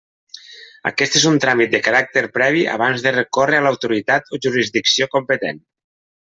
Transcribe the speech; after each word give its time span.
Aquest 0.91 1.17
és 1.19 1.27
un 1.31 1.35
tràmit 1.43 1.75
de 1.75 1.81
caràcter 1.87 2.23
previ 2.37 2.63
abans 2.77 3.05
de 3.09 3.13
recórrer 3.19 3.61
a 3.61 3.65
l'autoritat 3.67 4.35
o 4.35 4.41
jurisdicció 4.47 5.11
competent. 5.19 5.63